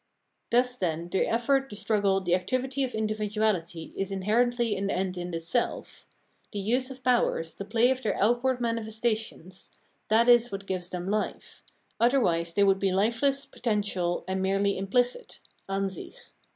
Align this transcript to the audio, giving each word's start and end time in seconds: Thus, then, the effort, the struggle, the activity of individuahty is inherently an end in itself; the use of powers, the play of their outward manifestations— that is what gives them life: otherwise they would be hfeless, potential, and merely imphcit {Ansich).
Thus, 0.49 0.77
then, 0.77 1.09
the 1.09 1.27
effort, 1.27 1.69
the 1.69 1.75
struggle, 1.75 2.21
the 2.21 2.33
activity 2.33 2.83
of 2.83 2.93
individuahty 2.93 3.93
is 3.95 4.09
inherently 4.09 4.75
an 4.75 4.89
end 4.89 5.15
in 5.15 5.31
itself; 5.35 6.07
the 6.51 6.57
use 6.59 6.89
of 6.89 7.03
powers, 7.03 7.53
the 7.53 7.65
play 7.65 7.91
of 7.91 8.01
their 8.01 8.17
outward 8.19 8.59
manifestations— 8.59 9.69
that 10.09 10.27
is 10.27 10.51
what 10.51 10.65
gives 10.65 10.89
them 10.89 11.11
life: 11.11 11.61
otherwise 11.99 12.55
they 12.55 12.63
would 12.63 12.79
be 12.79 12.89
hfeless, 12.89 13.45
potential, 13.51 14.23
and 14.27 14.41
merely 14.41 14.73
imphcit 14.73 15.37
{Ansich). 15.69 16.15